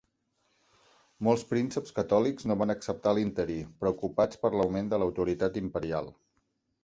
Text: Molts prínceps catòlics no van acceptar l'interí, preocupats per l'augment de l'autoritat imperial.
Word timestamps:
Molts 1.27 1.43
prínceps 1.49 1.93
catòlics 1.99 2.47
no 2.51 2.57
van 2.63 2.73
acceptar 2.75 3.13
l'interí, 3.17 3.57
preocupats 3.83 4.41
per 4.45 4.53
l'augment 4.55 4.89
de 4.95 5.01
l'autoritat 5.03 5.63
imperial. 5.65 6.11